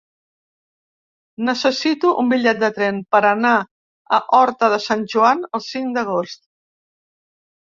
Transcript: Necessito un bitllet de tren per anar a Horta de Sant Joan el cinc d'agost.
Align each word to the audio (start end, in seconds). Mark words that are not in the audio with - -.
Necessito 1.49 2.13
un 2.21 2.31
bitllet 2.31 2.63
de 2.63 2.69
tren 2.79 2.97
per 3.17 3.21
anar 3.33 3.53
a 4.19 4.21
Horta 4.39 4.71
de 4.75 4.81
Sant 4.87 5.05
Joan 5.15 5.45
el 5.59 5.67
cinc 5.67 5.97
d'agost. 5.99 6.43